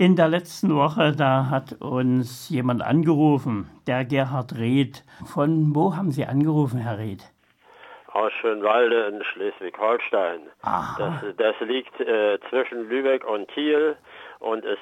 [0.00, 5.02] In der letzten Woche, da hat uns jemand angerufen, der Gerhard Reth.
[5.26, 7.24] Von wo haben Sie angerufen, Herr Reth?
[8.12, 10.42] Aus Schönwalde in Schleswig-Holstein.
[10.62, 13.96] Das, das liegt äh, zwischen Lübeck und Kiel
[14.38, 14.78] und ist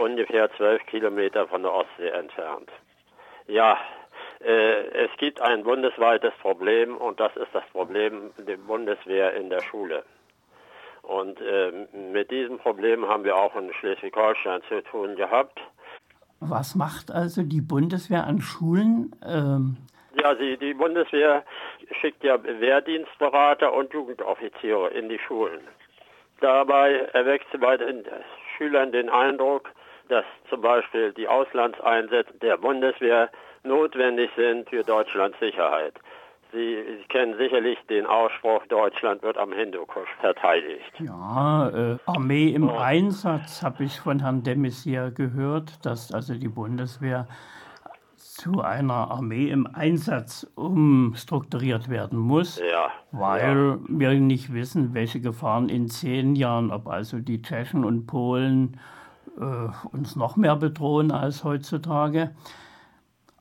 [0.00, 2.70] ungefähr zwölf Kilometer von der Ostsee entfernt.
[3.48, 3.76] Ja,
[4.38, 9.62] äh, es gibt ein bundesweites Problem und das ist das Problem der Bundeswehr in der
[9.62, 10.04] Schule.
[11.10, 11.72] Und äh,
[12.12, 15.60] mit diesem Problem haben wir auch in Schleswig-Holstein zu tun gehabt.
[16.38, 19.16] Was macht also die Bundeswehr an Schulen?
[19.26, 19.76] Ähm
[20.14, 21.42] ja, sie, die Bundeswehr
[22.00, 25.58] schickt ja Wehrdienstberater und Jugendoffiziere in die Schulen.
[26.40, 28.04] Dabei erweckt sie bei den
[28.56, 29.68] Schülern den Eindruck,
[30.08, 33.30] dass zum Beispiel die Auslandseinsätze der Bundeswehr
[33.64, 35.94] notwendig sind für Deutschlands Sicherheit.
[36.52, 40.92] Sie, Sie kennen sicherlich den Ausspruch, Deutschland wird am Hindukusch verteidigt.
[40.98, 42.76] Ja, äh, Armee im oh.
[42.76, 47.26] Einsatz habe ich von Herrn de Maizière gehört, dass also die Bundeswehr
[48.40, 53.78] zu einer Armee im Einsatz umstrukturiert werden muss, ja, weil ja.
[53.88, 58.80] wir nicht wissen, welche Gefahren in zehn Jahren, ob also die Tschechen und Polen
[59.38, 62.30] äh, uns noch mehr bedrohen als heutzutage.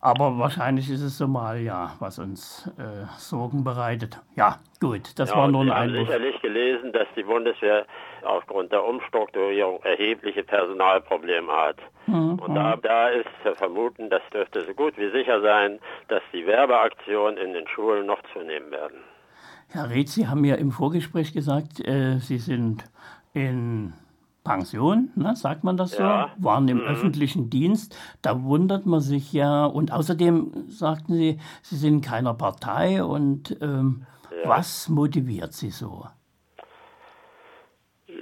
[0.02, 4.18] Aber wahrscheinlich ist es Somalia, was uns äh, Sorgen bereitet.
[4.36, 5.98] Ja, gut, das ja, war nur ein Sie Einwurf.
[5.98, 7.86] haben sicherlich gelesen, dass die Bundeswehr
[8.24, 11.78] aufgrund der Umstrukturierung erhebliche Personalprobleme hat.
[12.08, 12.40] Mhm.
[12.40, 16.48] Und da, da ist zu vermuten, das dürfte so gut wie sicher sein, dass die
[16.48, 19.00] Werbeaktionen in den Schulen noch zunehmen werden.
[19.68, 22.86] Herr Reetz, Sie haben ja im Vorgespräch gesagt, äh, Sie sind
[23.34, 23.94] in
[24.50, 26.32] Pension, ne, sagt man das so, ja.
[26.40, 26.88] waren im mhm.
[26.88, 27.96] öffentlichen Dienst.
[28.24, 29.66] Da wundert man sich ja.
[29.66, 33.04] Und außerdem sagten Sie, Sie sind in keiner Partei.
[33.04, 34.50] Und ähm, ja.
[34.50, 36.08] was motiviert Sie so?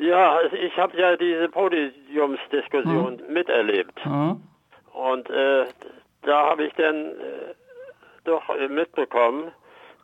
[0.02, 3.34] Ja, also ich habe ja diese Podiumsdiskussion hm.
[3.34, 4.04] miterlebt.
[4.04, 4.42] Hm.
[4.94, 5.66] Und äh,
[6.24, 7.54] da habe ich dann äh,
[8.26, 9.52] doch mitbekommen,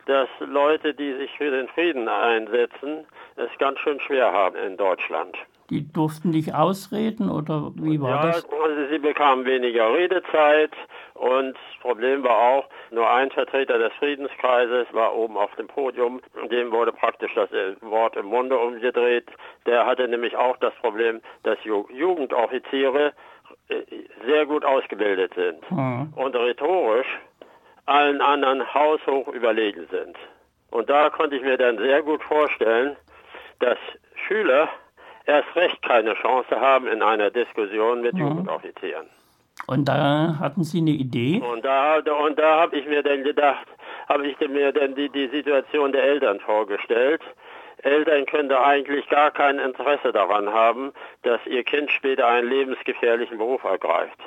[0.06, 3.06] dass Leute, die sich für den Frieden einsetzen,
[3.36, 5.38] es ganz schön schwer haben in Deutschland.
[5.69, 8.46] Die durften nicht ausreden oder wie war ja, das?
[8.46, 10.72] Also sie bekamen weniger Redezeit
[11.14, 16.22] und das Problem war auch, nur ein Vertreter des Friedenskreises war oben auf dem Podium,
[16.52, 17.50] dem wurde praktisch das
[17.81, 19.25] Wort im Munde umgedreht.
[19.66, 23.14] Der hatte nämlich auch das Problem, dass Jugendoffiziere
[23.70, 23.81] äh,
[24.25, 26.14] sehr gut ausgebildet sind mhm.
[26.16, 27.08] und rhetorisch
[27.86, 30.18] allen anderen haushoch überlegen sind.
[30.72, 32.96] Und da konnte ich mir dann sehr gut vorstellen,
[33.60, 33.78] dass
[34.28, 34.70] Schüler
[35.26, 38.22] erst recht keine Chance haben in einer Diskussion mit mhm.
[38.22, 39.08] Jugendoffizieren.
[39.68, 41.40] Und da hatten Sie eine Idee?
[41.40, 43.68] Und da, und da habe ich mir dann gedacht,
[44.10, 47.22] habe ich mir dann die, die Situation der Eltern vorgestellt.
[47.78, 53.38] Eltern können da eigentlich gar kein Interesse daran haben, dass ihr Kind später einen lebensgefährlichen
[53.38, 54.20] Beruf ergreift.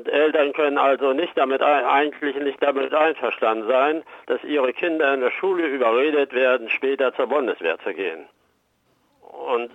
[0.00, 5.20] Und Eltern können also nicht damit eigentlich nicht damit einverstanden sein, dass ihre Kinder in
[5.20, 8.24] der Schule überredet werden, später zur Bundeswehr zu gehen.
[9.20, 9.70] Und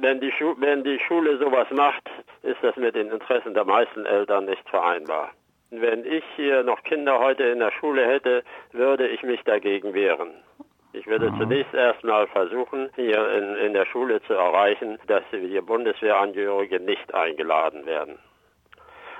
[0.00, 2.08] wenn die, wenn die Schule sowas macht,
[2.44, 5.32] ist das mit den Interessen der meisten Eltern nicht vereinbar.
[5.70, 10.30] Wenn ich hier noch Kinder heute in der Schule hätte, würde ich mich dagegen wehren.
[10.92, 11.40] Ich würde mhm.
[11.40, 17.84] zunächst erstmal versuchen, hier in, in der Schule zu erreichen, dass die Bundeswehrangehörige nicht eingeladen
[17.84, 18.20] werden.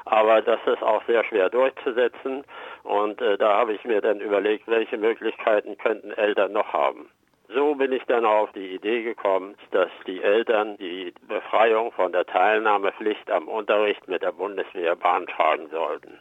[0.07, 2.45] Aber das ist auch sehr schwer durchzusetzen
[2.85, 7.11] und äh, da habe ich mir dann überlegt, welche Möglichkeiten könnten Eltern noch haben.
[7.49, 12.25] So bin ich dann auf die Idee gekommen, dass die Eltern die Befreiung von der
[12.25, 16.19] Teilnahmepflicht am Unterricht mit der Bundeswehr beantragen sollten.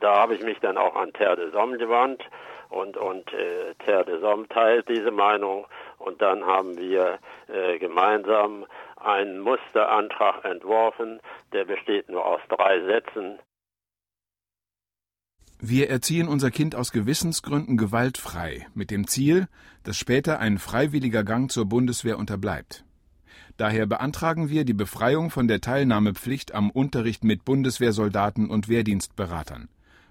[0.00, 2.24] Da habe ich mich dann auch an Terre de Somme gewandt
[2.68, 5.66] und, und äh, Terre de Somme teilt diese Meinung
[5.98, 7.18] und dann haben wir
[7.48, 11.20] äh, gemeinsam einen Musterantrag entworfen,
[11.52, 13.38] der besteht nur aus drei Sätzen.
[15.58, 19.48] Wir erziehen unser Kind aus Gewissensgründen gewaltfrei, mit dem Ziel,
[19.84, 22.84] dass später ein freiwilliger Gang zur Bundeswehr unterbleibt.
[23.56, 29.68] Daher beantragen wir die Befreiung von der Teilnahmepflicht am Unterricht mit Bundeswehrsoldaten und Wehrdienstberatern.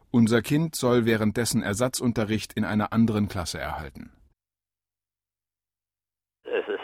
[0.09, 4.11] Unser Kind soll währenddessen Ersatzunterricht in einer anderen Klasse erhalten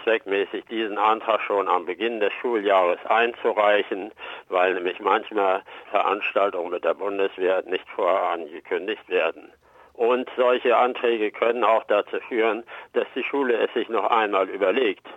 [0.04, 4.12] zweckmäßig, diesen Antrag schon am Beginn des Schuljahres einzureichen,
[4.50, 9.52] weil nämlich manchmal Veranstaltungen mit der Bundeswehr nicht vorher angekündigt werden.
[9.94, 12.64] Und solche Anträge können auch dazu führen,
[12.94, 15.08] dass die Schule es sich noch einmal überlegt,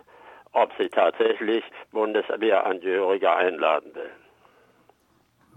[0.53, 4.11] ob sie tatsächlich Bundeswehrangehörige einladen will.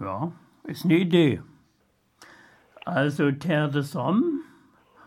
[0.00, 0.32] Ja,
[0.64, 1.42] ist eine Idee.
[2.84, 4.40] Also Terre de Somme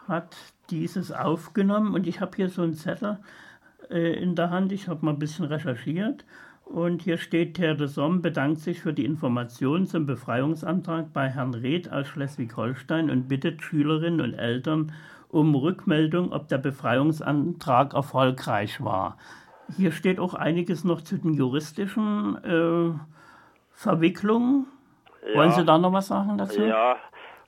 [0.07, 0.36] hat
[0.69, 3.18] dieses aufgenommen und ich habe hier so einen Zettel,
[3.91, 4.71] äh, in der Hand.
[4.71, 6.25] Ich habe mal ein bisschen recherchiert
[6.65, 11.53] Und hier steht, Herr de Somme bedankt sich für die Informationen zum Befreiungsantrag bei Herrn
[11.53, 14.93] Reth aus Schleswig-Holstein und bittet Schülerinnen und Eltern
[15.29, 19.17] um Rückmeldung, ob der Befreiungsantrag erfolgreich war.
[19.77, 22.93] Hier steht auch einiges noch zu den juristischen äh,
[23.73, 24.67] Verwicklungen.
[25.27, 25.39] Ja.
[25.39, 26.61] Wollen Sie da noch was sagen dazu?
[26.61, 26.97] Ja,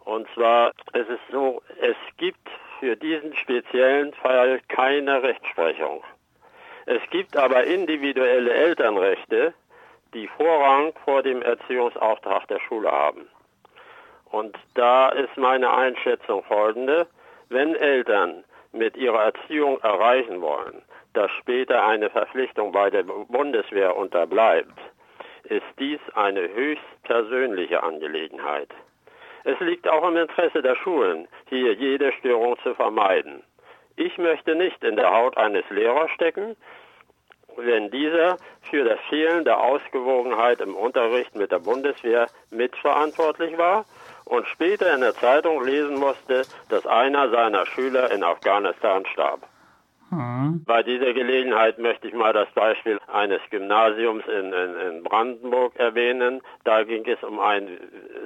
[0.06, 2.50] und zwar es ist so, es gibt
[2.80, 6.02] für diesen speziellen Fall keine Rechtsprechung.
[6.86, 9.54] Es gibt aber individuelle Elternrechte,
[10.14, 13.28] die Vorrang vor dem Erziehungsauftrag der Schule haben.
[14.32, 17.08] Und da ist meine Einschätzung folgende.
[17.50, 20.82] Wenn Eltern mit ihrer Erziehung erreichen wollen,
[21.14, 24.80] dass später eine Verpflichtung bei der Bundeswehr unterbleibt,
[25.44, 28.70] ist dies eine höchst persönliche Angelegenheit.
[29.44, 33.44] Es liegt auch im Interesse der Schulen, hier jede Störung zu vermeiden.
[33.96, 36.56] Ich möchte nicht in der Haut eines Lehrers stecken,
[37.58, 38.38] wenn dieser
[38.70, 43.86] für das Fehlen der Ausgewogenheit im Unterricht mit der Bundeswehr mitverantwortlich war
[44.26, 49.48] und später in der Zeitung lesen musste, dass einer seiner Schüler in Afghanistan starb.
[50.10, 50.64] Mhm.
[50.66, 56.42] Bei dieser Gelegenheit möchte ich mal das Beispiel eines Gymnasiums in, in, in Brandenburg erwähnen.
[56.64, 57.80] Da ging es um einen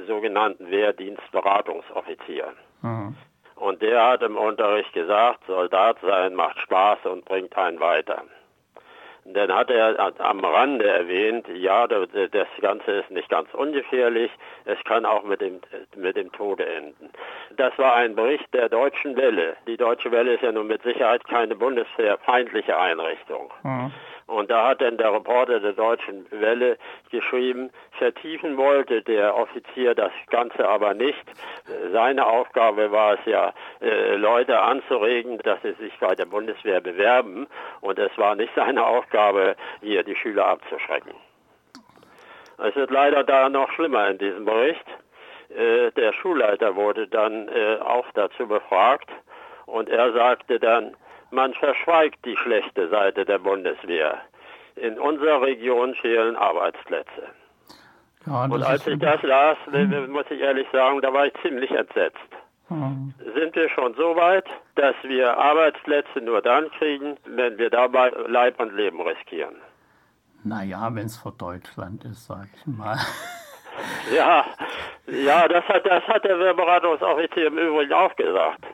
[0.06, 2.54] sogenannten Wehrdienstberatungsoffizier.
[2.82, 3.16] Mhm.
[3.68, 8.24] Und der hat im Unterricht gesagt, Soldat sein macht Spaß und bringt einen weiter.
[9.26, 14.32] Dann hat er am Rande erwähnt, ja, das Ganze ist nicht ganz ungefährlich,
[14.64, 15.60] es kann auch mit dem,
[15.98, 17.10] mit dem Tode enden.
[17.58, 19.58] Das war ein Bericht der Deutschen Welle.
[19.68, 23.52] Die Deutsche Welle ist ja nun mit Sicherheit keine bundeswehrfeindliche Einrichtung.
[23.64, 23.92] Mhm.
[24.28, 26.78] Und da hat dann der Reporter der Deutschen Welle
[27.12, 31.24] geschrieben, vertiefen wollte der Offizier das Ganze aber nicht.
[31.94, 37.48] Seine Aufgabe war es ja, äh, Leute anzuregen, dass sie sich bei der Bundeswehr bewerben.
[37.80, 41.14] Und es war nicht seine Aufgabe, hier die Schüler abzuschrecken.
[42.58, 44.86] Es wird leider da noch schlimmer in diesem Bericht.
[45.50, 49.10] Äh, der Schulleiter wurde dann äh, auch dazu befragt
[49.66, 50.98] und er sagte dann,
[51.32, 54.20] man verschweigt die schlechte Seite der Bundeswehr.
[54.76, 57.24] In unserer Region fehlen Arbeitsplätze.
[58.26, 60.12] Ja, und als ich das las, hm.
[60.12, 62.18] muss ich ehrlich sagen, da war ich ziemlich entsetzt.
[62.68, 63.14] Hm.
[63.36, 64.46] Sind wir schon so weit,
[64.76, 69.56] dass wir Arbeitsplätze nur dann kriegen, wenn wir dabei Leib und Leben riskieren?
[70.44, 72.98] Naja, wenn es vor Deutschland ist, sag ich mal.
[74.12, 74.44] Ja,
[75.06, 78.66] ja, das hat, das hat der Beratungsoffizier im Übrigen auch gesagt.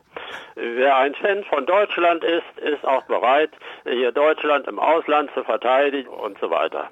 [0.56, 3.51] Wer ein Fan von Deutschland ist, ist auch bereit,
[3.83, 6.89] hier Deutschland im Ausland zu verteidigen und so weiter.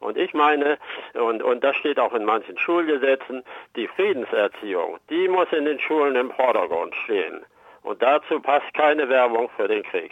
[0.00, 0.78] Und ich meine,
[1.14, 3.42] und, und das steht auch in manchen Schulgesetzen,
[3.76, 7.40] die Friedenserziehung, die muss in den Schulen im Vordergrund stehen.
[7.82, 10.10] Und dazu passt keine Werbung für den Krieg.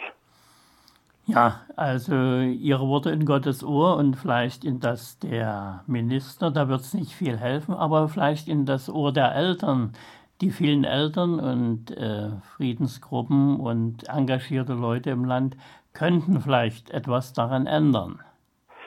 [1.25, 6.81] Ja, also Ihre Worte in Gottes Ohr und vielleicht in das der Minister, da wird
[6.81, 9.93] es nicht viel helfen, aber vielleicht in das Ohr der Eltern,
[10.41, 15.55] die vielen Eltern und äh, Friedensgruppen und engagierte Leute im Land
[15.93, 18.21] könnten vielleicht etwas daran ändern.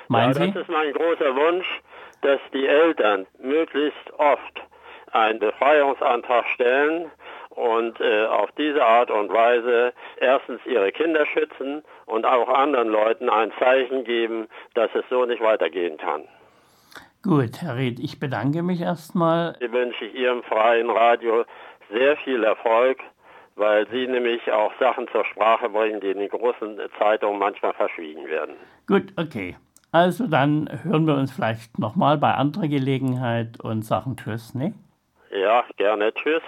[0.09, 1.83] Meinen ja, das ist mein großer Wunsch,
[2.23, 4.63] dass die Eltern möglichst oft
[5.13, 7.11] einen Befreiungsantrag stellen
[7.51, 13.29] und äh, auf diese Art und Weise erstens ihre Kinder schützen und auch anderen Leuten
[13.29, 16.27] ein Zeichen geben, dass es so nicht weitergehen kann.
[17.23, 19.57] Gut, Herr Ried, ich bedanke mich erstmal.
[19.61, 21.45] Ich wünsche Ihrem freien Radio
[21.93, 22.99] sehr viel Erfolg,
[23.55, 28.27] weil Sie nämlich auch Sachen zur Sprache bringen, die in den großen Zeitungen manchmal verschwiegen
[28.27, 28.57] werden.
[28.89, 29.57] Gut, okay.
[29.93, 34.75] Also dann hören wir uns vielleicht nochmal bei anderer Gelegenheit und sagen Tschüss, ne?
[35.31, 36.13] Ja, gerne.
[36.15, 36.43] Tschüss.